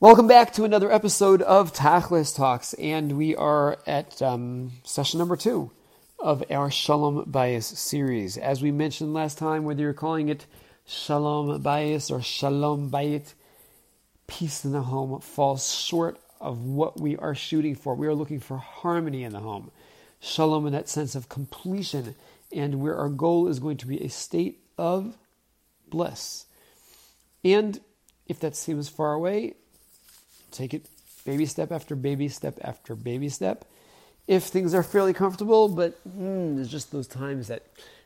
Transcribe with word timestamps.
Welcome 0.00 0.28
back 0.28 0.52
to 0.52 0.62
another 0.62 0.92
episode 0.92 1.42
of 1.42 1.72
Tachlis 1.72 2.36
Talks, 2.36 2.72
and 2.74 3.18
we 3.18 3.34
are 3.34 3.80
at 3.84 4.22
um, 4.22 4.70
session 4.84 5.18
number 5.18 5.36
two 5.36 5.72
of 6.20 6.44
our 6.52 6.70
Shalom 6.70 7.24
Bayis 7.24 7.64
series. 7.64 8.38
As 8.38 8.62
we 8.62 8.70
mentioned 8.70 9.12
last 9.12 9.38
time, 9.38 9.64
whether 9.64 9.82
you're 9.82 9.92
calling 9.92 10.28
it 10.28 10.46
Shalom 10.86 11.60
Bayis 11.64 12.12
or 12.12 12.22
Shalom 12.22 12.92
Bayit, 12.92 13.34
peace 14.28 14.64
in 14.64 14.70
the 14.70 14.82
home 14.82 15.20
falls 15.20 15.74
short 15.74 16.20
of 16.40 16.62
what 16.62 17.00
we 17.00 17.16
are 17.16 17.34
shooting 17.34 17.74
for. 17.74 17.96
We 17.96 18.06
are 18.06 18.14
looking 18.14 18.38
for 18.38 18.58
harmony 18.58 19.24
in 19.24 19.32
the 19.32 19.40
home, 19.40 19.72
Shalom 20.20 20.64
in 20.68 20.74
that 20.74 20.88
sense 20.88 21.16
of 21.16 21.28
completion, 21.28 22.14
and 22.52 22.80
where 22.80 22.94
our 22.94 23.08
goal 23.08 23.48
is 23.48 23.58
going 23.58 23.78
to 23.78 23.86
be 23.88 24.00
a 24.04 24.10
state 24.10 24.60
of 24.78 25.18
bliss. 25.88 26.46
And 27.42 27.80
if 28.28 28.38
that 28.38 28.54
seems 28.54 28.88
far 28.88 29.14
away, 29.14 29.54
take 30.50 30.74
it 30.74 30.86
baby 31.24 31.46
step 31.46 31.72
after 31.72 31.94
baby 31.94 32.28
step 32.28 32.58
after 32.62 32.94
baby 32.94 33.28
step. 33.28 33.64
If 34.26 34.44
things 34.44 34.74
are 34.74 34.82
fairly 34.82 35.12
comfortable, 35.12 35.68
but 35.68 35.96
mm, 36.08 36.56
there's 36.56 36.70
just 36.70 36.92
those 36.92 37.06
times 37.06 37.48
that 37.48 37.64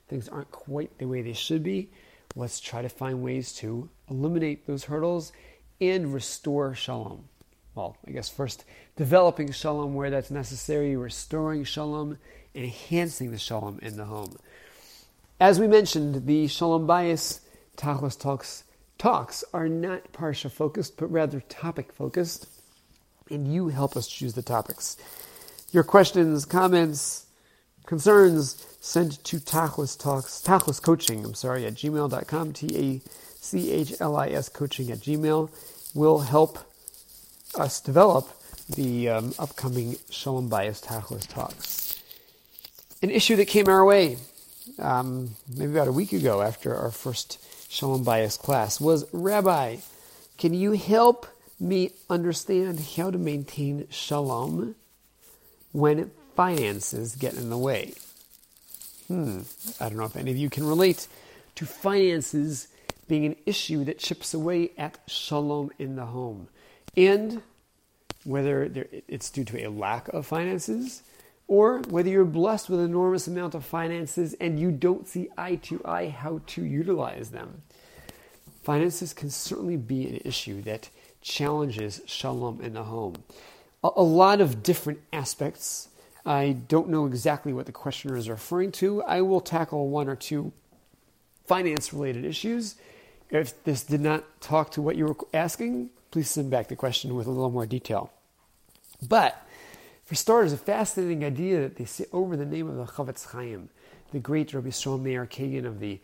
things 0.08 0.28
aren't 0.28 0.50
quite 0.50 0.98
the 0.98 1.06
way 1.06 1.22
they 1.22 1.32
should 1.32 1.62
be, 1.62 1.90
let's 2.36 2.60
try 2.60 2.82
to 2.82 2.88
find 2.88 3.22
ways 3.22 3.52
to 3.54 3.88
eliminate 4.08 4.66
those 4.66 4.84
hurdles 4.84 5.32
and 5.80 6.14
restore 6.14 6.74
shalom. 6.74 7.24
Well, 7.74 7.96
I 8.06 8.10
guess 8.10 8.28
first 8.28 8.64
developing 8.96 9.50
shalom 9.50 9.94
where 9.94 10.10
that's 10.10 10.30
necessary, 10.30 10.96
restoring 10.96 11.64
shalom, 11.64 12.18
enhancing 12.54 13.30
the 13.30 13.38
shalom 13.38 13.78
in 13.82 13.96
the 13.96 14.04
home. 14.04 14.36
As 15.40 15.58
we 15.58 15.66
mentioned, 15.66 16.26
the 16.26 16.46
shalom 16.46 16.86
bayis, 16.86 17.40
Tachlis 17.76 18.18
talks 18.18 18.64
talks 19.02 19.42
are 19.52 19.68
not 19.68 20.12
parsha 20.12 20.48
focused, 20.48 20.96
but 20.96 21.10
rather 21.10 21.40
topic 21.40 21.92
focused, 21.92 22.46
and 23.28 23.52
you 23.52 23.66
help 23.66 23.96
us 23.96 24.06
choose 24.06 24.34
the 24.34 24.42
topics. 24.42 24.96
Your 25.72 25.82
questions, 25.82 26.44
comments, 26.44 27.26
concerns 27.84 28.64
sent 28.80 29.24
to 29.24 29.38
Tachlis 29.38 29.98
Talks, 29.98 30.40
Tachlis 30.40 30.80
Coaching, 30.80 31.24
I'm 31.24 31.34
sorry, 31.34 31.66
at 31.66 31.74
gmail.com, 31.74 32.52
T 32.52 32.68
A 32.78 33.10
C 33.40 33.72
H 33.72 33.94
L 33.98 34.14
I 34.14 34.28
S 34.28 34.48
coaching 34.48 34.92
at 34.92 34.98
gmail, 34.98 35.50
will 35.96 36.20
help 36.20 36.60
us 37.56 37.80
develop 37.80 38.28
the 38.70 39.08
um, 39.08 39.34
upcoming 39.36 39.96
Shalom 40.10 40.48
Bayis 40.48 40.80
Tachlis 40.80 41.26
Talks. 41.26 42.00
An 43.02 43.10
issue 43.10 43.34
that 43.34 43.48
came 43.48 43.66
our 43.66 43.84
way 43.84 44.18
um, 44.78 45.30
maybe 45.52 45.72
about 45.72 45.88
a 45.88 45.92
week 45.92 46.12
ago 46.12 46.40
after 46.40 46.76
our 46.76 46.92
first 46.92 47.41
Shalom 47.72 48.04
Bayis 48.04 48.38
class 48.38 48.82
was 48.82 49.06
Rabbi, 49.14 49.78
can 50.36 50.52
you 50.52 50.72
help 50.72 51.26
me 51.58 51.92
understand 52.10 52.78
how 52.98 53.10
to 53.10 53.16
maintain 53.16 53.86
Shalom 53.88 54.74
when 55.72 56.10
finances 56.36 57.16
get 57.16 57.32
in 57.32 57.48
the 57.48 57.56
way? 57.56 57.94
Hmm, 59.08 59.40
I 59.80 59.88
don't 59.88 59.96
know 59.96 60.04
if 60.04 60.16
any 60.16 60.30
of 60.30 60.36
you 60.36 60.50
can 60.50 60.66
relate 60.66 61.08
to 61.54 61.64
finances 61.64 62.68
being 63.08 63.24
an 63.24 63.36
issue 63.46 63.84
that 63.84 63.98
chips 63.98 64.34
away 64.34 64.72
at 64.76 64.98
Shalom 65.06 65.70
in 65.78 65.96
the 65.96 66.04
home. 66.04 66.48
And 66.94 67.40
whether 68.24 68.86
it's 69.08 69.30
due 69.30 69.44
to 69.44 69.64
a 69.64 69.70
lack 69.70 70.08
of 70.08 70.26
finances 70.26 71.02
or 71.48 71.80
whether 71.88 72.08
you're 72.08 72.24
blessed 72.24 72.70
with 72.70 72.80
an 72.80 72.86
enormous 72.86 73.26
amount 73.26 73.54
of 73.54 73.64
finances 73.64 74.34
and 74.40 74.58
you 74.58 74.70
don't 74.70 75.08
see 75.08 75.28
eye 75.36 75.56
to 75.56 75.80
eye 75.84 76.08
how 76.08 76.40
to 76.46 76.64
utilize 76.64 77.30
them. 77.30 77.62
Finances 78.62 79.12
can 79.12 79.28
certainly 79.28 79.76
be 79.76 80.06
an 80.06 80.20
issue 80.24 80.62
that 80.62 80.88
challenges 81.20 82.00
shalom 82.06 82.60
in 82.60 82.74
the 82.74 82.84
home. 82.84 83.16
A, 83.82 83.90
a 83.96 84.02
lot 84.02 84.40
of 84.40 84.62
different 84.62 85.00
aspects. 85.12 85.88
I 86.24 86.52
don't 86.68 86.88
know 86.88 87.06
exactly 87.06 87.52
what 87.52 87.66
the 87.66 87.72
questioner 87.72 88.16
is 88.16 88.28
referring 88.28 88.72
to. 88.72 89.02
I 89.02 89.22
will 89.22 89.40
tackle 89.40 89.88
one 89.88 90.08
or 90.08 90.16
two 90.16 90.52
finance 91.46 91.92
related 91.92 92.24
issues. 92.24 92.76
If 93.30 93.62
this 93.64 93.82
did 93.82 94.00
not 94.00 94.24
talk 94.40 94.70
to 94.72 94.82
what 94.82 94.96
you 94.96 95.06
were 95.06 95.16
asking, 95.34 95.90
please 96.10 96.30
send 96.30 96.50
back 96.50 96.68
the 96.68 96.76
question 96.76 97.14
with 97.14 97.26
a 97.26 97.30
little 97.30 97.50
more 97.50 97.66
detail. 97.66 98.12
But 99.06 99.44
for 100.04 100.14
starters, 100.14 100.52
a 100.52 100.56
fascinating 100.56 101.24
idea 101.24 101.60
that 101.60 101.76
they 101.76 101.84
say 101.84 102.06
over 102.12 102.36
the 102.36 102.44
name 102.44 102.68
of 102.68 102.76
the 102.76 102.84
Chafetz 102.84 103.26
Chaim, 103.26 103.68
the 104.12 104.18
great 104.18 104.52
Rabbi 104.52 104.68
Yisrael 104.68 105.00
Meir 105.00 105.26
Kagan 105.26 105.64
of 105.64 105.80
the 105.80 106.00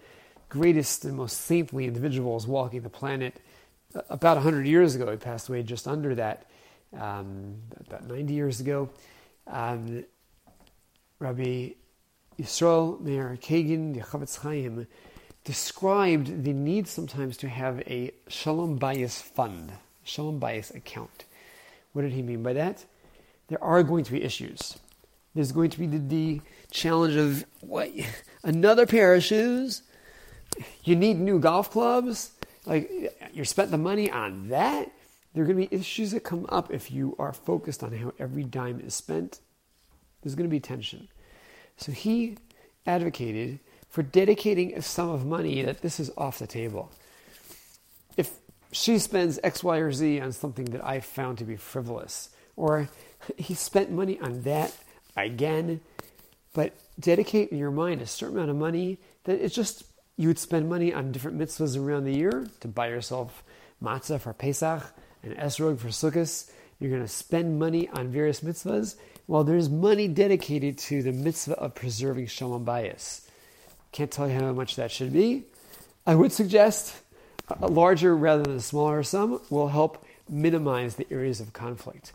greatest 0.49 1.05
and 1.05 1.17
most 1.17 1.43
saintly 1.43 1.85
individuals 1.87 2.47
walking 2.47 2.81
the 2.83 2.89
planet. 2.89 3.41
About 4.09 4.37
100 4.37 4.67
years 4.67 4.95
ago, 4.95 5.11
he 5.11 5.17
passed 5.17 5.49
away 5.49 5.63
just 5.63 5.89
under 5.89 6.15
that, 6.15 6.47
um, 6.97 7.57
about 7.87 8.07
90 8.07 8.33
years 8.33 8.61
ago. 8.61 8.89
Um, 9.47 10.05
Rabbi 11.19 11.71
Yisrael 12.39 13.01
Meir 13.01 13.37
Kagan, 13.43 13.95
the 13.95 14.01
Chafetz 14.01 14.39
Chaim, 14.39 14.87
described 15.45 16.45
the 16.45 16.53
need 16.53 16.87
sometimes 16.87 17.37
to 17.39 17.49
have 17.49 17.81
a 17.81 18.13
Shalom 18.29 18.79
Bayis 18.79 19.21
fund, 19.21 19.73
Shalom 20.05 20.39
Bayis 20.39 20.75
account. 20.75 21.25
What 21.93 22.03
did 22.03 22.13
he 22.13 22.23
mean 22.23 22.43
by 22.43 22.53
that? 22.53 22.85
There 23.49 23.63
are 23.63 23.83
going 23.83 24.05
to 24.05 24.13
be 24.13 24.23
issues. 24.23 24.79
There's 25.35 25.53
going 25.53 25.71
to 25.71 25.79
be 25.79 25.87
the, 25.87 25.99
the 25.99 26.41
challenge 26.71 27.17
of 27.17 27.45
what 27.61 27.91
another 28.43 28.87
pair 28.87 29.15
of 29.15 29.23
shoes. 29.23 29.83
You 30.85 30.97
need 30.97 31.19
new 31.19 31.39
golf 31.39 31.71
clubs. 31.71 32.33
Like 32.67 32.91
you 33.33 33.45
spent 33.45 33.71
the 33.71 33.79
money 33.79 34.11
on 34.11 34.49
that. 34.49 34.91
There 35.35 35.43
are 35.43 35.47
going 35.47 35.59
to 35.63 35.69
be 35.69 35.77
issues 35.77 36.11
that 36.13 36.25
come 36.25 36.47
up 36.49 36.73
if 36.73 36.91
you 36.91 37.15
are 37.19 37.33
focused 37.33 37.83
on 37.83 37.93
how 37.93 38.13
every 38.19 38.45
dime 38.45 38.81
is 38.81 38.95
spent. 38.95 39.41
There's 40.23 40.35
going 40.35 40.49
to 40.49 40.55
be 40.55 40.61
tension. 40.61 41.09
So 41.77 41.93
he 41.93 42.39
advocated 42.87 43.61
for 43.89 44.03
dedicating 44.03 44.75
a 44.75 44.83
sum 44.83 45.11
of 45.11 45.25
money 45.25 45.63
that 45.63 45.81
this 45.81 46.01
is 46.01 46.11
off 46.17 46.39
the 46.39 46.47
table. 46.47 46.91
If 48.17 48.33
she 48.73 48.99
spends 48.99 49.39
X, 49.43 49.63
Y, 49.63 49.79
or 49.79 49.93
Z 49.93 50.21
on 50.21 50.33
something 50.33 50.67
that 50.67 50.85
I 50.85 51.01
found 51.01 51.39
to 51.39 51.45
be 51.45 51.57
frivolous, 51.57 52.31
or 52.57 52.89
he 53.37 53.55
spent 53.55 53.91
money 53.91 54.19
on 54.21 54.43
that 54.43 54.75
again. 55.17 55.81
But 56.53 56.75
dedicate 56.99 57.51
in 57.51 57.59
your 57.59 57.71
mind 57.71 58.01
a 58.03 58.07
certain 58.07 58.37
amount 58.37 58.51
of 58.51 58.57
money 58.57 58.99
that 59.25 59.41
it's 59.41 59.55
just 59.55 59.85
you 60.17 60.29
would 60.29 60.39
spend 60.39 60.69
money 60.69 60.93
on 60.93 61.13
different 61.13 61.39
mitzvahs 61.39 61.81
around 61.81 62.05
the 62.05 62.15
year 62.15 62.49
to 62.61 62.69
buy 62.69 62.89
yourself 62.89 63.45
matzah 63.83 64.21
for 64.21 64.33
Pesach 64.33 64.83
and 65.23 65.37
esrog 65.37 65.79
for 65.79 65.89
Sukkot. 65.89 66.51
You're 66.81 66.91
going 66.91 67.03
to 67.03 67.09
spend 67.09 67.59
money 67.59 67.89
on 67.89 68.09
various 68.09 68.41
mitzvahs. 68.41 68.97
Well, 69.27 69.45
there's 69.45 69.69
money 69.69 70.09
dedicated 70.09 70.79
to 70.79 71.03
the 71.03 71.13
mitzvah 71.13 71.59
of 71.59 71.75
preserving 71.75 72.29
shalom 72.29 72.65
bayis. 72.65 73.27
Can't 73.93 74.11
tell 74.11 74.29
you 74.29 74.35
how 74.35 74.53
much 74.53 74.77
that 74.77 74.91
should 74.91 75.13
be. 75.13 75.45
I 76.07 76.15
would 76.15 76.33
suggest 76.33 76.95
a 77.61 77.67
larger 77.67 78.17
rather 78.17 78.43
than 78.43 78.57
a 78.57 78.61
smaller 78.61 79.03
sum 79.03 79.41
will 79.51 79.69
help 79.69 80.05
minimize 80.29 80.97
the 80.97 81.07
areas 81.11 81.41
of 81.41 81.53
conflict. 81.53 82.13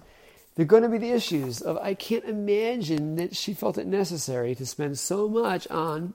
There 0.56 0.64
are 0.64 0.68
going 0.68 0.84
to 0.84 0.90
be 0.90 1.00
the 1.00 1.12
issues 1.12 1.62
of 1.62 1.78
I 1.78 1.96
can't 1.96 2.26
imagine 2.26 3.16
that 3.16 3.36
she 3.36 3.54
felt 3.54 3.78
it 3.78 3.88
necessary 3.88 4.54
to 4.56 4.66
spend 4.66 5.00
so 5.00 5.28
much 5.28 5.68
on, 5.70 6.14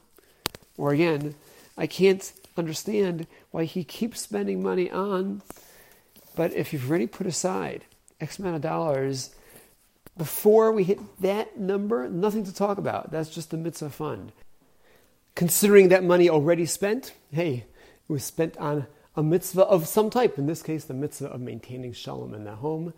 or 0.76 0.92
again, 0.92 1.34
I 1.76 1.86
can't 1.86 2.32
understand 2.56 3.26
why 3.50 3.64
he 3.64 3.82
keeps 3.82 4.20
spending 4.20 4.62
money 4.62 4.90
on. 4.90 5.42
But 6.36 6.52
if 6.54 6.72
you've 6.72 6.88
already 6.88 7.08
put 7.08 7.26
aside 7.26 7.84
X 8.20 8.38
amount 8.38 8.56
of 8.56 8.62
dollars, 8.62 9.34
before 10.16 10.72
we 10.72 10.84
hit 10.84 10.98
that 11.20 11.58
number, 11.58 12.08
nothing 12.08 12.44
to 12.44 12.54
talk 12.54 12.78
about. 12.78 13.10
That's 13.10 13.30
just 13.30 13.50
the 13.50 13.56
mitzvah 13.56 13.90
fund. 13.90 14.32
Considering 15.34 15.88
that 15.88 16.04
money 16.04 16.28
already 16.28 16.66
spent, 16.66 17.12
hey, 17.30 17.64
it 18.08 18.12
was 18.12 18.24
spent 18.24 18.56
on 18.56 18.86
a 19.16 19.22
mitzvah 19.22 19.62
of 19.62 19.86
some 19.86 20.10
type. 20.10 20.38
In 20.38 20.46
this 20.46 20.62
case, 20.62 20.84
the 20.84 20.94
mitzvah 20.94 21.28
of 21.28 21.40
maintaining 21.40 21.92
shalom 21.92 22.34
in 22.34 22.44
the 22.44 22.56
home 22.56 22.92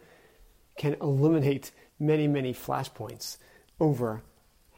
can 0.80 0.96
eliminate 1.02 1.72
many, 1.98 2.26
many 2.26 2.54
flashpoints 2.54 3.36
over 3.78 4.22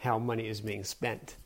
how 0.01 0.19
money 0.19 0.49
is 0.49 0.61
being 0.61 0.83
spent. 0.83 1.37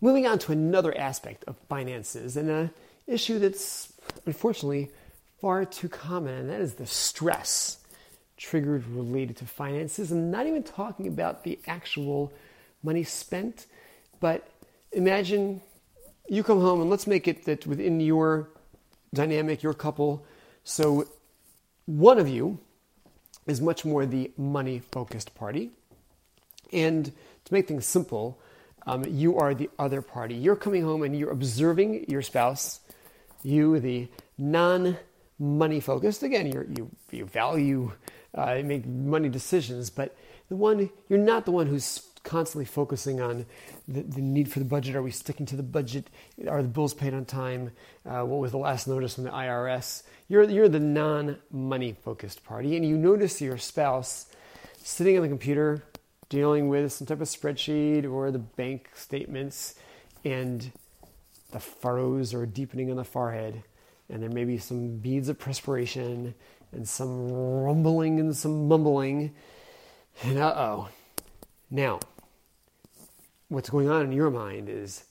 Moving 0.00 0.24
on 0.24 0.38
to 0.38 0.52
another 0.52 0.96
aspect 0.96 1.42
of 1.48 1.56
finances 1.68 2.36
and 2.36 2.48
an 2.48 2.70
issue 3.08 3.40
that's 3.40 3.92
unfortunately 4.24 4.88
far 5.40 5.64
too 5.64 5.88
common, 5.88 6.32
and 6.32 6.48
that 6.48 6.60
is 6.60 6.74
the 6.74 6.86
stress 6.86 7.78
triggered 8.36 8.86
related 8.86 9.36
to 9.38 9.46
finances. 9.46 10.12
I'm 10.12 10.30
not 10.30 10.46
even 10.46 10.62
talking 10.62 11.08
about 11.08 11.42
the 11.42 11.58
actual 11.66 12.32
money 12.84 13.02
spent, 13.02 13.66
but 14.20 14.48
imagine 14.92 15.60
you 16.28 16.44
come 16.44 16.60
home 16.60 16.82
and 16.82 16.88
let's 16.88 17.08
make 17.08 17.26
it 17.26 17.46
that 17.46 17.66
within 17.66 17.98
your 17.98 18.48
dynamic, 19.12 19.60
your 19.64 19.74
couple, 19.74 20.24
so 20.62 21.08
one 21.86 22.20
of 22.20 22.28
you 22.28 22.60
is 23.46 23.60
much 23.60 23.84
more 23.84 24.06
the 24.06 24.30
money 24.36 24.80
focused 24.90 25.34
party. 25.34 25.70
And 26.72 27.06
to 27.44 27.54
make 27.54 27.68
things 27.68 27.86
simple, 27.86 28.38
um, 28.86 29.04
you 29.08 29.38
are 29.38 29.54
the 29.54 29.70
other 29.78 30.02
party. 30.02 30.34
You're 30.34 30.56
coming 30.56 30.82
home 30.82 31.02
and 31.02 31.16
you're 31.16 31.30
observing 31.30 32.06
your 32.08 32.22
spouse, 32.22 32.80
you, 33.42 33.78
the 33.78 34.08
non 34.38 34.96
money 35.38 35.80
focused. 35.80 36.22
Again, 36.22 36.46
you 36.46 36.90
you 37.10 37.26
value, 37.26 37.92
uh, 38.34 38.60
make 38.64 38.86
money 38.86 39.28
decisions, 39.28 39.90
but 39.90 40.16
the 40.48 40.56
one 40.56 40.90
you're 41.08 41.18
not 41.18 41.44
the 41.44 41.52
one 41.52 41.66
who's 41.66 42.00
constantly 42.24 42.64
focusing 42.64 43.20
on 43.20 43.46
the, 43.88 44.02
the 44.02 44.20
need 44.20 44.50
for 44.50 44.58
the 44.58 44.64
budget. 44.64 44.94
Are 44.96 45.02
we 45.02 45.10
sticking 45.10 45.46
to 45.46 45.56
the 45.56 45.62
budget? 45.62 46.08
Are 46.48 46.62
the 46.62 46.68
bills 46.68 46.94
paid 46.94 47.14
on 47.14 47.24
time? 47.24 47.72
Uh, 48.06 48.22
what 48.22 48.40
was 48.40 48.52
the 48.52 48.58
last 48.58 48.86
notice 48.86 49.14
from 49.14 49.24
the 49.24 49.30
IRS? 49.30 50.02
You're 50.28 50.44
you're 50.44 50.68
the 50.68 50.80
non-money 50.80 51.96
focused 52.04 52.44
party, 52.44 52.76
and 52.76 52.86
you 52.86 52.96
notice 52.96 53.40
your 53.40 53.58
spouse 53.58 54.26
sitting 54.82 55.16
on 55.16 55.22
the 55.22 55.28
computer 55.28 55.82
dealing 56.28 56.68
with 56.68 56.90
some 56.92 57.06
type 57.06 57.20
of 57.20 57.28
spreadsheet 57.28 58.10
or 58.10 58.30
the 58.30 58.38
bank 58.38 58.88
statements, 58.94 59.74
and 60.24 60.72
the 61.50 61.60
furrows 61.60 62.32
are 62.32 62.46
deepening 62.46 62.90
on 62.90 62.96
the 62.96 63.04
forehead, 63.04 63.62
and 64.08 64.22
there 64.22 64.30
may 64.30 64.44
be 64.44 64.56
some 64.56 64.96
beads 64.96 65.28
of 65.28 65.38
perspiration 65.38 66.34
and 66.72 66.88
some 66.88 67.30
rumbling 67.30 68.18
and 68.18 68.34
some 68.34 68.66
mumbling. 68.66 69.34
And 70.22 70.38
uh 70.38 70.54
oh. 70.56 70.88
Now, 71.70 72.00
what's 73.52 73.70
going 73.70 73.90
on 73.90 74.02
in 74.02 74.12
your 74.12 74.30
mind 74.30 74.68
is 74.68 75.04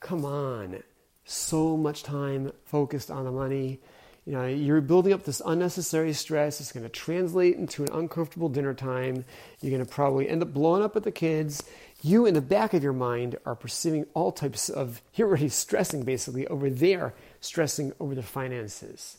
come 0.00 0.24
on, 0.24 0.82
so 1.24 1.76
much 1.76 2.02
time 2.02 2.50
focused 2.64 3.10
on 3.10 3.24
the 3.24 3.30
money. 3.30 3.80
You 4.24 4.32
know, 4.32 4.46
you're 4.46 4.80
building 4.80 5.12
up 5.12 5.24
this 5.24 5.40
unnecessary 5.46 6.12
stress. 6.12 6.60
It's 6.60 6.72
going 6.72 6.84
to 6.84 6.90
translate 6.90 7.56
into 7.56 7.84
an 7.84 7.92
uncomfortable 7.92 8.48
dinner 8.48 8.74
time. 8.74 9.24
You're 9.60 9.70
going 9.70 9.84
to 9.84 9.90
probably 9.90 10.28
end 10.28 10.42
up 10.42 10.52
blowing 10.52 10.82
up 10.82 10.96
at 10.96 11.04
the 11.04 11.12
kids. 11.12 11.62
You, 12.02 12.26
in 12.26 12.34
the 12.34 12.42
back 12.42 12.74
of 12.74 12.82
your 12.82 12.92
mind, 12.92 13.38
are 13.46 13.54
perceiving 13.54 14.06
all 14.12 14.32
types 14.32 14.68
of, 14.68 15.00
you're 15.14 15.28
already 15.28 15.48
stressing 15.48 16.02
basically 16.02 16.46
over 16.48 16.68
there, 16.68 17.14
stressing 17.40 17.92
over 18.00 18.14
the 18.14 18.22
finances. 18.22 19.18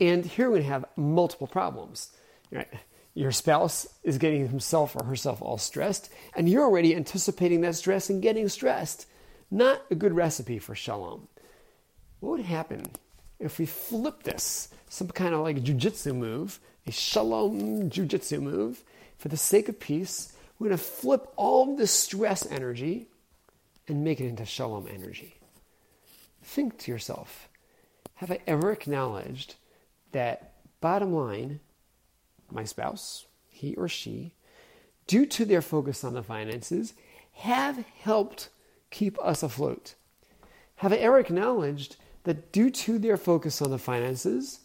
And 0.00 0.24
here 0.24 0.50
we 0.50 0.62
have 0.62 0.84
multiple 0.96 1.46
problems. 1.46 2.10
Right? 2.52 2.68
Your 3.18 3.32
spouse 3.32 3.88
is 4.04 4.16
getting 4.16 4.46
himself 4.46 4.94
or 4.94 5.02
herself 5.02 5.42
all 5.42 5.58
stressed, 5.58 6.08
and 6.36 6.48
you're 6.48 6.62
already 6.62 6.94
anticipating 6.94 7.62
that 7.62 7.74
stress 7.74 8.08
and 8.10 8.22
getting 8.22 8.48
stressed. 8.48 9.06
Not 9.50 9.82
a 9.90 9.96
good 9.96 10.12
recipe 10.12 10.60
for 10.60 10.76
shalom. 10.76 11.26
What 12.20 12.30
would 12.30 12.46
happen 12.46 12.86
if 13.40 13.58
we 13.58 13.66
flip 13.66 14.22
this, 14.22 14.68
some 14.88 15.08
kind 15.08 15.34
of 15.34 15.40
like 15.40 15.64
jujitsu 15.64 16.14
move, 16.14 16.60
a 16.86 16.92
shalom 16.92 17.90
jujitsu 17.90 18.40
move, 18.40 18.84
for 19.16 19.26
the 19.26 19.36
sake 19.36 19.68
of 19.68 19.80
peace, 19.80 20.32
we're 20.60 20.68
going 20.68 20.78
to 20.78 20.84
flip 20.84 21.26
all 21.34 21.72
of 21.72 21.76
this 21.76 21.90
stress 21.90 22.46
energy 22.46 23.08
and 23.88 24.04
make 24.04 24.20
it 24.20 24.28
into 24.28 24.46
shalom 24.46 24.86
energy. 24.94 25.34
Think 26.44 26.78
to 26.78 26.92
yourself 26.92 27.48
have 28.14 28.30
I 28.30 28.38
ever 28.46 28.70
acknowledged 28.70 29.56
that, 30.12 30.52
bottom 30.80 31.12
line, 31.12 31.58
my 32.50 32.64
spouse, 32.64 33.26
he 33.48 33.74
or 33.74 33.88
she, 33.88 34.34
due 35.06 35.26
to 35.26 35.44
their 35.44 35.62
focus 35.62 36.04
on 36.04 36.14
the 36.14 36.22
finances, 36.22 36.94
have 37.32 37.84
helped 38.00 38.48
keep 38.90 39.18
us 39.20 39.42
afloat? 39.42 39.94
Have 40.76 40.92
ever 40.92 41.18
acknowledged 41.18 41.96
that 42.24 42.52
due 42.52 42.70
to 42.70 42.98
their 42.98 43.16
focus 43.16 43.62
on 43.62 43.70
the 43.70 43.78
finances, 43.78 44.60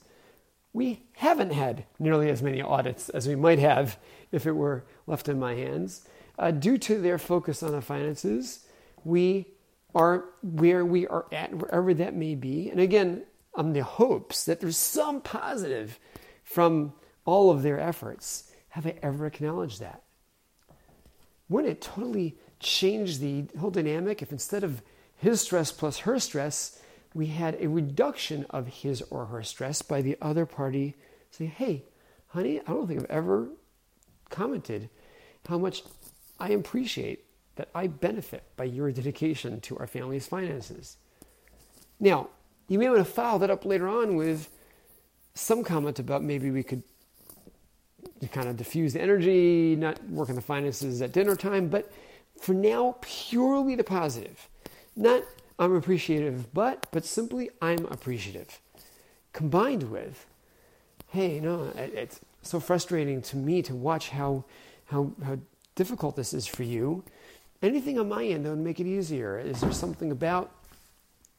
we 0.74 1.04
haven't 1.14 1.54
had 1.54 1.86
nearly 2.00 2.30
as 2.30 2.42
many 2.42 2.62
audits 2.62 3.10
as 3.10 3.28
we 3.28 3.36
might 3.36 3.60
have 3.60 3.98
if 4.32 4.46
it 4.46 4.52
were 4.52 4.84
left 5.08 5.30
in 5.30 5.40
my 5.40 5.54
hands. 5.56 6.08
Uh, 6.38 6.52
due 6.52 6.78
to 6.80 7.00
their 7.00 7.18
focus 7.18 7.62
on 7.62 7.72
the 7.72 7.82
finances, 7.82 8.66
we 9.04 9.48
are 9.94 10.26
where 10.42 10.84
we 10.84 11.06
are 11.08 11.26
at, 11.32 11.54
wherever 11.56 11.94
that 11.94 12.16
may 12.16 12.34
be. 12.34 12.70
And 12.70 12.80
again, 12.80 13.24
on 13.54 13.74
the 13.74 13.84
hopes 13.84 14.46
that 14.46 14.60
there's 14.60 14.78
some 14.78 15.22
positive 15.22 16.00
from 16.44 16.94
all 17.26 17.52
of 17.52 17.64
their 17.64 17.80
efforts. 17.80 18.52
Have 18.70 18.86
I 18.86 18.96
ever 19.02 19.26
acknowledged 19.26 19.80
that? 19.80 20.04
Wouldn't 21.50 21.72
it 21.72 21.82
totally 21.82 22.38
change 22.60 23.20
the 23.20 23.46
whole 23.60 23.72
dynamic 23.72 24.22
if 24.22 24.32
instead 24.32 24.64
of 24.64 24.82
his 25.18 25.42
stress 25.42 25.72
plus 25.72 26.00
her 26.00 26.20
stress, 26.20 26.80
we 27.14 27.28
had 27.28 27.58
a 27.60 27.70
reduction 27.70 28.46
of 28.50 28.68
his 28.68 29.02
or 29.10 29.26
her 29.26 29.44
stress 29.44 29.82
by 29.82 30.02
the 30.02 30.18
other 30.22 30.46
party 30.46 30.96
saying, 31.32 31.52
Hey, 31.52 31.86
honey, 32.28 32.60
I 32.62 32.72
don't 32.72 32.88
think 32.88 33.02
I've 33.02 33.12
ever 33.12 33.50
commented 34.30 34.90
how 35.48 35.58
much 35.58 35.84
I 36.40 36.50
appreciate 36.50 37.26
that 37.56 37.70
I 37.76 37.88
benefit 37.88 38.44
by 38.58 38.64
your 38.64 38.92
dedication 38.92 39.62
to 39.62 39.78
our 39.78 39.88
family's 39.88 40.26
finances. 40.26 40.98
Now, 42.00 42.30
you 42.68 42.80
may 42.80 42.90
want 42.90 43.00
to 43.00 43.06
follow 43.06 43.40
that 43.40 43.52
up 43.52 43.66
later 43.66 43.88
on 43.88 44.16
with 44.16 44.50
some 45.36 45.64
comment 45.64 46.00
about 46.00 46.24
maybe 46.24 46.50
we 46.50 46.64
could 46.64 46.84
kind 48.28 48.48
of 48.48 48.58
diffuse 48.58 48.94
the 48.94 49.02
energy, 49.02 49.76
not 49.76 50.04
work 50.10 50.30
on 50.30 50.36
the 50.36 50.42
finances 50.42 51.02
at 51.02 51.12
dinner 51.12 51.36
time, 51.36 51.68
but 51.68 51.92
for 52.40 52.54
now, 52.54 52.98
purely 53.02 53.76
the 53.76 53.84
positive. 53.84 54.50
Not 54.96 55.24
I'm 55.60 55.76
appreciative, 55.76 56.54
but 56.54 56.88
but 56.92 57.06
simply 57.06 57.50
I'm 57.62 57.86
appreciative. 57.86 58.60
Combined 59.32 59.90
with, 59.92 60.26
hey, 61.10 61.40
no, 61.40 61.72
it's 61.76 62.20
so 62.42 62.60
frustrating 62.60 63.22
to 63.24 63.38
me 63.38 63.62
to 63.64 63.76
watch 63.76 64.10
how 64.10 64.46
how 64.86 65.12
how 65.24 65.40
difficult 65.76 66.16
this 66.16 66.34
is 66.34 66.46
for 66.46 66.64
you. 66.64 67.04
Anything 67.62 67.98
on 67.98 68.10
my 68.10 68.26
end 68.26 68.46
that 68.46 68.50
would 68.50 68.60
make 68.60 68.80
it 68.80 68.88
easier? 68.88 69.40
Is 69.40 69.62
there 69.62 69.72
something 69.72 70.12
about 70.12 70.52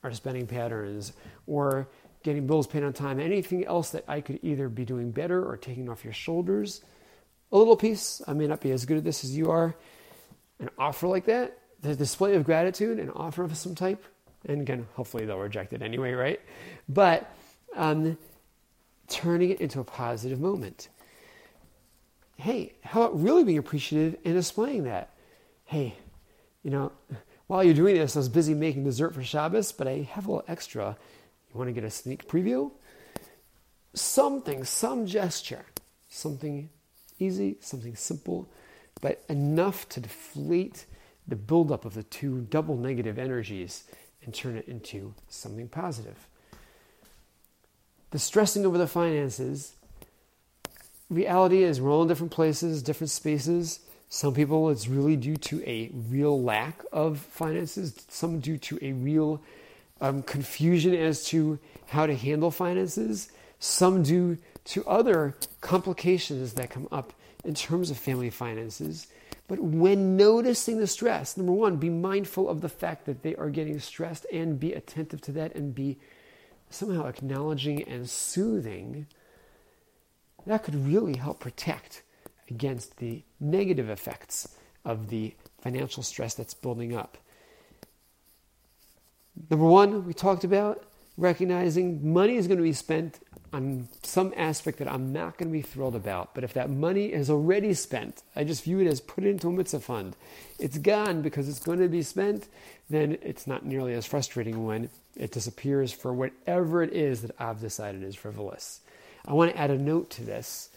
our 0.03 0.13
spending 0.13 0.47
patterns 0.47 1.13
or 1.47 1.89
getting 2.25 2.47
bills 2.47 2.67
paid 2.67 2.83
on 2.83 2.93
time, 2.93 3.21
anything 3.21 3.65
else 3.65 3.91
that 3.91 4.03
I 4.09 4.21
could 4.21 4.41
either 4.43 4.69
be 4.69 4.85
doing 4.85 5.13
better 5.13 5.47
or 5.47 5.57
taking 5.57 5.89
off 5.89 6.03
your 6.03 6.13
shoulders. 6.13 6.83
A 7.53 7.57
little 7.57 7.77
piece, 7.77 8.21
I 8.27 8.33
may 8.33 8.49
not 8.49 8.61
be 8.61 8.73
as 8.73 8.85
good 8.87 8.97
at 8.97 9.05
this 9.05 9.23
as 9.23 9.37
you 9.37 9.51
are. 9.51 9.77
An 10.59 10.71
offer 10.79 11.07
like 11.07 11.27
that, 11.27 11.59
the 11.83 11.95
display 11.95 12.35
of 12.35 12.45
gratitude, 12.45 12.99
an 12.99 13.11
offer 13.11 13.45
of 13.45 13.57
some 13.57 13.75
type, 13.75 14.05
and 14.47 14.63
again, 14.63 14.87
hopefully 14.95 15.27
they'll 15.27 15.39
reject 15.39 15.73
it 15.75 15.83
anyway, 15.83 16.13
right? 16.13 16.41
But 16.89 17.31
um, 17.77 18.19
turning 19.09 19.51
it 19.51 19.61
into 19.61 19.81
a 19.81 19.85
positive 19.85 20.41
moment. 20.41 20.89
Hey, 22.37 22.75
how 22.83 23.03
about 23.03 23.21
really 23.23 23.45
being 23.45 23.59
appreciative 23.59 24.19
and 24.25 24.35
displaying 24.35 24.85
that? 24.85 25.11
Hey, 25.67 25.95
you 26.63 26.71
know, 26.71 26.91
while 27.47 27.63
you're 27.63 27.75
doing 27.75 27.97
this, 27.97 28.17
I 28.17 28.21
was 28.21 28.29
busy 28.31 28.55
making 28.55 28.85
dessert 28.85 29.15
for 29.15 29.23
Shabbos, 29.23 29.73
but 29.73 29.87
I 29.87 30.09
have 30.13 30.27
a 30.27 30.31
little 30.33 30.45
extra 30.49 30.97
want 31.55 31.69
to 31.69 31.73
get 31.73 31.85
a 31.85 31.91
sneak 31.91 32.29
preview? 32.29 32.71
Something, 33.95 34.65
some 34.65 35.07
gesture, 35.07 35.65
something 36.09 36.69
easy, 37.19 37.57
something 37.61 37.97
simple, 37.97 38.49
but 39.01 39.23
enough 39.29 39.89
to 39.91 40.01
deflate 40.01 40.87
the 41.27 41.37
buildup 41.37 41.85
of 41.85 41.95
the 41.95 42.03
two 42.03 42.47
double 42.51 42.77
negative 42.77 43.19
energies 43.19 43.85
and 44.25 44.35
turn 44.35 44.57
it 44.57 44.69
into 44.69 45.15
something 45.29 45.69
positive. 45.69 46.27
The 48.11 48.19
stressing 48.19 48.65
over 48.65 48.79
the 48.79 48.87
finances, 48.87 49.75
reality 51.11 51.63
is 51.63 51.81
we're 51.81 51.91
all 51.91 52.03
in 52.03 52.09
different 52.09 52.33
places, 52.33 52.83
different 52.83 53.11
spaces. 53.11 53.81
Some 54.09 54.35
people, 54.35 54.71
it's 54.71 54.87
really 54.87 55.17
due 55.17 55.37
to 55.37 55.63
a 55.69 55.91
real 55.93 56.41
lack 56.41 56.83
of 56.93 57.19
finances, 57.19 58.07
some 58.09 58.41
due 58.41 58.59
to 58.59 58.79
a 58.83 58.93
real 58.93 59.43
um, 60.01 60.23
confusion 60.23 60.95
as 60.95 61.25
to 61.27 61.59
how 61.87 62.07
to 62.07 62.15
handle 62.15 62.51
finances, 62.51 63.31
some 63.59 64.03
due 64.03 64.39
to 64.65 64.85
other 64.87 65.35
complications 65.61 66.55
that 66.55 66.71
come 66.71 66.89
up 66.91 67.13
in 67.45 67.55
terms 67.55 67.91
of 67.91 67.99
family 67.99 68.31
finances. 68.31 69.07
But 69.47 69.59
when 69.59 70.17
noticing 70.17 70.79
the 70.79 70.87
stress, 70.87 71.37
number 71.37 71.53
one, 71.53 71.77
be 71.77 71.91
mindful 71.91 72.49
of 72.49 72.63
the 72.63 72.69
fact 72.69 73.05
that 73.05 73.23
they 73.23 73.35
are 73.37 73.51
getting 73.51 73.79
stressed 73.79 74.27
and 74.33 74.59
be 74.59 74.73
attentive 74.73 75.21
to 75.23 75.33
that 75.33 75.55
and 75.55 75.75
be 75.75 75.99
somehow 76.71 77.07
acknowledging 77.07 77.83
and 77.83 78.09
soothing. 78.09 79.07
That 80.47 80.63
could 80.65 80.75
really 80.87 81.17
help 81.17 81.41
protect 81.41 82.03
against 82.49 82.97
the 82.97 83.23
negative 83.39 83.91
effects 83.91 84.57
of 84.85 85.09
the 85.09 85.35
financial 85.61 86.03
stress 86.03 86.35
that's 86.35 86.55
building 86.55 86.95
up. 86.97 87.19
Number 89.51 89.67
one, 89.67 90.07
we 90.07 90.15
talked 90.15 90.45
about 90.45 90.85
recognizing 91.17 92.13
money 92.13 92.37
is 92.37 92.47
going 92.47 92.59
to 92.59 92.65
be 92.65 92.73
spent 92.73 93.21
on 93.53 93.89
some 94.03 94.35
aspect 94.37 94.79
that 94.79 94.93
I'm 94.93 95.13
not 95.13 95.39
going 95.39 95.49
to 95.49 95.53
be 95.53 95.63
thrilled 95.63 95.95
about. 95.95 96.35
But 96.35 96.43
if 96.43 96.55
that 96.55 96.71
money 96.71 97.13
is 97.13 97.31
already 97.31 97.73
spent, 97.75 98.25
I 98.35 98.43
just 98.43 98.65
view 98.65 98.81
it 98.81 98.89
as 98.89 99.01
put 99.01 99.25
into 99.25 99.49
a 99.49 99.53
mitzvah 99.53 99.81
fund. 99.81 100.17
It's 100.59 100.77
gone 100.77 101.23
because 101.23 101.49
it's 101.49 101.61
going 101.61 101.79
to 101.79 101.89
be 101.89 102.03
spent, 102.03 102.49
then 102.91 103.17
it's 103.23 103.47
not 103.47 103.65
nearly 103.65 103.95
as 103.95 104.07
frustrating 104.07 104.67
when 104.67 104.91
it 105.17 105.31
disappears 105.31 105.93
for 105.93 106.13
whatever 106.13 106.83
it 106.83 106.93
is 106.93 107.23
that 107.23 107.31
I've 107.39 107.61
decided 107.61 108.03
is 108.03 108.17
frivolous. 108.17 108.81
I 109.25 109.33
want 109.35 109.53
to 109.53 109.59
add 109.59 109.71
a 109.71 109.79
note 109.79 110.11
to 110.11 110.25
this. 110.25 110.71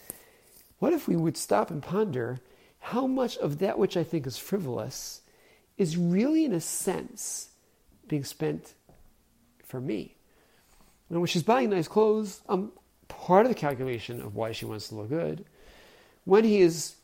What 0.78 0.92
if 0.92 1.08
we 1.08 1.16
would 1.16 1.36
stop 1.36 1.70
and 1.70 1.82
ponder 1.82 2.38
how 2.78 3.08
much 3.08 3.36
of 3.38 3.58
that 3.58 3.78
which 3.78 3.96
I 3.96 4.04
think 4.04 4.24
is 4.24 4.38
frivolous 4.38 5.22
is 5.76 5.96
really, 5.96 6.44
in 6.44 6.52
a 6.52 6.60
sense, 6.60 7.48
being 8.08 8.24
spent 8.24 8.74
for 9.64 9.80
me. 9.80 10.14
When 11.08 11.24
she's 11.26 11.42
buying 11.42 11.70
nice 11.70 11.88
clothes, 11.88 12.40
I'm 12.48 12.72
part 13.08 13.46
of 13.46 13.50
the 13.50 13.58
calculation 13.58 14.20
of 14.20 14.34
why 14.34 14.52
she 14.52 14.64
wants 14.64 14.88
to 14.88 14.96
look 14.96 15.08
good. 15.08 15.44
When 16.24 16.44
he 16.44 16.60
is 16.60 16.94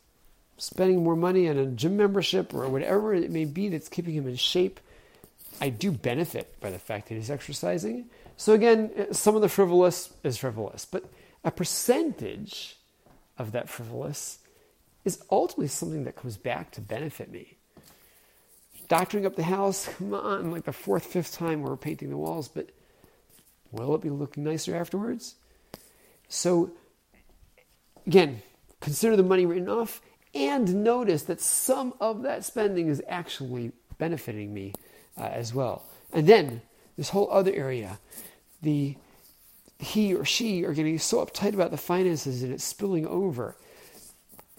spending 0.57 1.03
more 1.03 1.15
money 1.15 1.49
on 1.49 1.57
a 1.57 1.65
gym 1.65 1.97
membership 1.97 2.53
or 2.53 2.69
whatever 2.69 3.13
it 3.13 3.31
may 3.31 3.45
be 3.45 3.69
that's 3.69 3.89
keeping 3.89 4.13
him 4.13 4.27
in 4.27 4.35
shape, 4.35 4.79
I 5.59 5.69
do 5.69 5.91
benefit 5.91 6.59
by 6.59 6.69
the 6.69 6.79
fact 6.79 7.09
that 7.09 7.15
he's 7.15 7.31
exercising. 7.31 8.09
So 8.37 8.53
again, 8.53 8.91
uh, 8.97 9.13
some 9.13 9.35
of 9.35 9.41
the 9.41 9.49
frivolous 9.49 10.13
is 10.23 10.37
frivolous, 10.37 10.85
but 10.85 11.05
a 11.43 11.51
percentage 11.51 12.77
of 13.37 13.51
that 13.53 13.69
frivolous 13.69 14.39
is 15.03 15.23
ultimately 15.31 15.67
something 15.67 16.03
that 16.03 16.15
comes 16.15 16.37
back 16.37 16.71
to 16.71 16.81
benefit 16.81 17.31
me. 17.31 17.54
Doctoring 18.87 19.25
up 19.25 19.35
the 19.35 19.43
house, 19.43 19.87
come 19.97 20.13
on, 20.13 20.51
like 20.51 20.63
the 20.63 20.73
fourth, 20.73 21.05
fifth 21.05 21.33
time 21.33 21.61
we're 21.61 21.75
painting 21.77 22.09
the 22.09 22.17
walls, 22.17 22.47
but 22.47 22.69
will 23.71 23.95
it 23.95 24.01
be 24.01 24.09
looking 24.09 24.43
nicer 24.43 24.75
afterwards? 24.75 25.35
So, 26.27 26.71
again, 28.07 28.41
consider 28.81 29.15
the 29.15 29.23
money 29.23 29.45
written 29.45 29.69
off 29.69 30.01
and 30.33 30.83
notice 30.83 31.23
that 31.23 31.41
some 31.41 31.93
of 31.99 32.23
that 32.23 32.43
spending 32.43 32.87
is 32.87 33.01
actually 33.07 33.71
benefiting 33.97 34.53
me 34.53 34.73
uh, 35.17 35.23
as 35.23 35.53
well. 35.53 35.83
And 36.11 36.27
then 36.27 36.61
this 36.97 37.09
whole 37.09 37.29
other 37.31 37.53
area, 37.53 37.99
the 38.61 38.95
he 39.79 40.13
or 40.13 40.23
she 40.23 40.65
are 40.65 40.73
getting 40.73 40.97
so 40.99 41.25
uptight 41.25 41.53
about 41.53 41.71
the 41.71 41.77
finances 41.77 42.43
and 42.43 42.53
it's 42.53 42.63
spilling 42.63 43.05
over. 43.05 43.55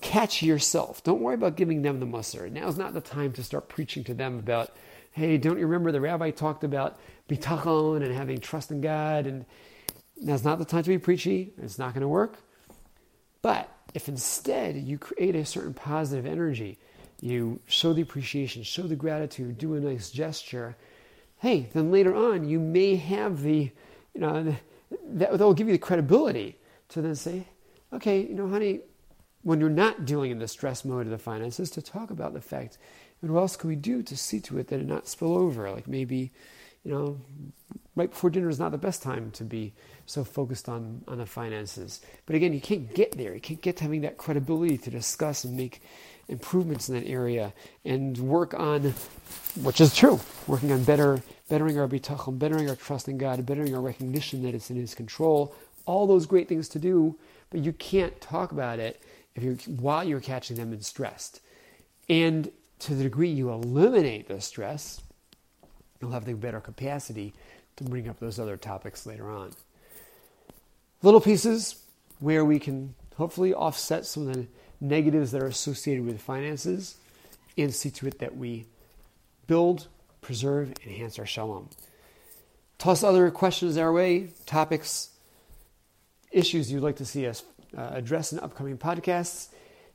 Catch 0.07 0.41
yourself. 0.41 1.03
Don't 1.03 1.21
worry 1.21 1.35
about 1.35 1.57
giving 1.57 1.83
them 1.83 1.99
the 1.99 2.07
mussar. 2.07 2.49
Now's 2.49 2.79
not 2.79 2.95
the 2.95 3.01
time 3.01 3.33
to 3.33 3.43
start 3.43 3.69
preaching 3.69 4.05
to 4.05 4.15
them 4.15 4.39
about, 4.39 4.71
hey, 5.11 5.37
don't 5.37 5.59
you 5.59 5.67
remember 5.67 5.91
the 5.91 6.01
rabbi 6.01 6.31
talked 6.31 6.63
about 6.63 7.01
bitachon 7.29 8.05
and 8.05 8.15
having 8.15 8.39
trust 8.39 8.71
in 8.71 8.81
God? 8.81 9.27
And 9.27 9.45
now's 10.17 10.45
not 10.45 10.61
the 10.61 10.65
time 10.65 10.85
to 10.85 10.89
be 10.91 10.99
preachy. 10.99 11.53
It's 11.61 11.77
not 11.77 11.93
going 11.93 12.03
to 12.03 12.09
work. 12.09 12.39
But 13.43 13.69
if 13.95 14.09
instead 14.09 14.77
you 14.77 14.97
create 14.97 15.35
a 15.35 15.45
certain 15.45 15.75
positive 15.75 16.25
energy, 16.25 16.79
you 17.21 17.59
show 17.67 17.93
the 17.93 18.03
appreciation, 18.03 18.63
show 18.63 18.83
the 18.83 18.95
gratitude, 18.95 19.59
do 19.59 19.75
a 19.75 19.81
nice 19.81 20.11
gesture, 20.11 20.77
hey, 21.39 21.69
then 21.73 21.91
later 21.91 22.15
on 22.15 22.49
you 22.49 22.61
may 22.61 22.95
have 22.95 23.43
the, 23.43 23.73
you 24.15 24.21
know, 24.21 24.57
that 25.05 25.37
will 25.37 25.53
give 25.53 25.67
you 25.67 25.73
the 25.75 25.79
credibility 25.79 26.57
to 26.91 27.03
then 27.03 27.17
say, 27.17 27.49
okay, 27.93 28.21
you 28.21 28.37
know, 28.37 28.49
honey, 28.49 28.83
when 29.47 29.61
you're 29.61 29.71
not 29.71 30.05
dealing 30.05 30.33
in 30.33 30.41
the 30.41 30.49
stress 30.49 30.85
mode 30.85 31.07
of 31.07 31.13
the 31.13 31.19
finances, 31.19 31.71
to 31.71 31.81
talk 31.81 32.11
about 32.11 32.35
the 32.35 32.41
fact, 32.41 32.79
and 33.23 33.31
what 33.31 33.43
else 33.43 33.55
can 33.55 33.69
we 33.69 33.77
do 33.77 34.03
to 34.03 34.17
see 34.17 34.41
to 34.41 34.59
it 34.59 34.67
that 34.67 34.81
it 34.81 34.89
not 34.89 35.07
spill 35.07 35.39
over? 35.39 35.71
Like 35.71 35.87
maybe, 35.87 36.33
you 36.83 36.91
know, 36.91 37.21
right 37.95 38.11
before 38.11 38.29
dinner 38.29 38.49
is 38.49 38.59
not 38.59 38.73
the 38.73 38.77
best 38.77 39.05
time 39.05 39.31
to 39.31 39.45
be 39.45 39.73
so 40.05 40.25
focused 40.25 40.69
on, 40.69 41.05
on 41.07 41.19
the 41.19 41.27
finances. 41.27 42.01
But 42.27 42.35
again, 42.35 42.53
you 42.53 42.61
can't 42.61 42.93
get 42.93 43.17
there. 43.17 43.35
You 43.35 43.41
can't 43.41 43.63
get 43.63 43.77
to 43.77 43.85
having 43.85 44.01
that 44.01 44.17
credibility 44.17 44.79
to 44.79 44.91
discuss 44.91 45.45
and 45.45 45.57
make 45.57 45.81
improvements 46.27 46.89
in 46.89 46.97
that 46.97 47.07
area 47.07 47.55
and 47.85 48.19
work 48.19 48.53
on, 48.53 48.95
which 49.63 49.81
is 49.81 49.95
true, 49.95 50.19
working 50.49 50.73
on 50.73 50.83
better, 50.83 51.23
bettering 51.49 51.79
our 51.79 51.87
bitachon, 51.87 52.37
bettering 52.37 52.69
our 52.69 52.75
trust 52.75 53.07
in 53.07 53.17
God, 53.17 53.47
bettering 53.47 53.77
our 53.77 53.81
recognition 53.81 54.43
that 54.43 54.57
it's 54.57 54.71
in 54.71 54.77
His 54.77 54.97
control. 54.97 55.55
All 55.85 56.09
those 56.09 56.27
great 56.27 56.49
things 56.49 56.69
to 56.71 56.81
do, 56.81 57.17
but 57.51 57.61
you 57.61 57.73
can't 57.75 58.21
talk 58.21 58.51
about 58.51 58.81
it 58.81 59.01
if 59.37 59.43
you're 59.43 59.55
while 59.77 60.03
you're 60.03 60.21
catching 60.21 60.57
them 60.57 60.73
in 60.73 60.81
stressed. 60.81 61.41
And 62.09 62.51
to 62.81 62.95
the 62.95 63.05
degree 63.05 63.29
you 63.29 63.51
eliminate 63.51 64.29
the 64.29 64.41
stress, 64.41 65.01
you'll 66.01 66.13
have 66.13 66.25
the 66.25 66.35
better 66.35 66.61
capacity 66.61 67.35
to 67.77 67.85
bring 67.85 68.09
up 68.09 68.19
those 68.19 68.39
other 68.39 68.57
topics 68.57 69.07
later 69.07 69.31
on. 69.31 69.53
Little 71.03 71.21
pieces 71.21 71.83
where 72.19 72.45
we 72.45 72.59
can 72.59 72.95
hopefully 73.17 73.53
offset 73.53 74.07
some 74.07 74.29
of 74.29 74.35
the 74.35 74.47
negatives 74.81 75.31
that 75.33 75.43
are 75.43 75.47
associated 75.47 76.05
with 76.05 76.21
finances 76.21 76.97
and 77.59 77.75
see 77.75 77.91
to 77.91 78.07
it 78.07 78.19
that 78.19 78.37
we 78.37 78.67
build, 79.47 79.89
preserve, 80.21 80.73
enhance 80.85 81.19
our 81.19 81.27
shalom. 81.27 81.69
Toss 82.79 83.03
other 83.03 83.31
questions 83.31 83.77
our 83.77 83.93
way, 83.93 84.29
topics, 84.45 85.11
issues 86.31 86.71
you'd 86.71 86.83
like 86.83 86.97
to 86.97 87.07
see 87.07 87.27
us 87.27 87.43
uh, 87.77 87.91
address 87.93 88.33
in 88.33 88.41
upcoming 88.41 88.79
podcasts. 88.79 89.49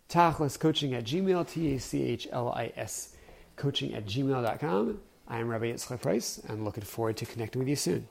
Tachlis 0.10 0.60
coaching 0.60 0.94
at 0.94 1.06
gmail, 1.06 1.50
T 1.50 1.76
A 1.76 1.80
C 1.80 2.04
H 2.04 2.28
L 2.32 2.50
I 2.50 2.72
S 2.76 3.16
coaching 3.56 3.94
at 3.94 4.06
gmail.com. 4.06 5.00
I 5.28 5.40
am 5.40 5.48
Rabbi 5.48 5.72
Yitzchak 5.72 6.02
Price 6.02 6.42
and 6.48 6.66
looking 6.66 6.84
forward 6.84 7.18
to 7.18 7.26
connecting 7.26 7.60
with 7.60 7.70
you 7.70 7.76
soon. 7.78 8.08